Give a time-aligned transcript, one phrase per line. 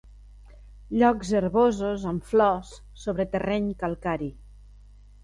[1.01, 2.71] Llocs herbosos amb flors,
[3.03, 4.31] sobre terreny calcari.